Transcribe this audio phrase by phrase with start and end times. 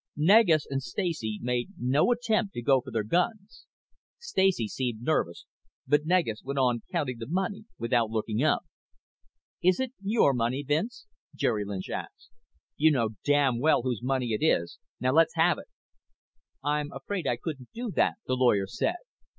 [0.17, 3.67] Negus and Stacy made no attempt to go for their guns,
[4.17, 5.45] Stacy seemed nervous
[5.85, 8.65] but Negus went on counting the money without looking up.
[9.61, 12.31] "Is it your money, Vince?" Jerry Lynch asked.
[12.77, 14.79] "You know damn well whose money it is.
[14.99, 15.67] Now let's have it."
[16.63, 18.95] "I'm afraid I couldn't do that," the lawyer said.